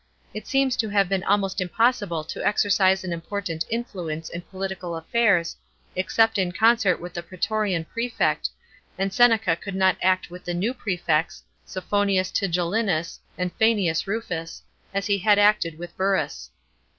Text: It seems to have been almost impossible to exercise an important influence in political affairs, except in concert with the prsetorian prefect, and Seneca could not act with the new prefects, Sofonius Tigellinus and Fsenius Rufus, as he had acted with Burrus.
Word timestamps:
It 0.33 0.47
seems 0.47 0.75
to 0.77 0.89
have 0.89 1.07
been 1.09 1.23
almost 1.25 1.61
impossible 1.61 2.23
to 2.23 2.43
exercise 2.43 3.03
an 3.03 3.13
important 3.13 3.65
influence 3.69 4.29
in 4.31 4.41
political 4.41 4.95
affairs, 4.95 5.55
except 5.95 6.39
in 6.39 6.53
concert 6.53 6.99
with 6.99 7.13
the 7.13 7.21
prsetorian 7.21 7.87
prefect, 7.87 8.49
and 8.97 9.13
Seneca 9.13 9.55
could 9.55 9.75
not 9.75 9.97
act 10.01 10.31
with 10.31 10.43
the 10.43 10.55
new 10.55 10.73
prefects, 10.73 11.43
Sofonius 11.67 12.31
Tigellinus 12.31 13.19
and 13.37 13.55
Fsenius 13.59 14.07
Rufus, 14.07 14.63
as 14.91 15.05
he 15.05 15.19
had 15.19 15.37
acted 15.37 15.77
with 15.77 15.95
Burrus. 15.95 16.49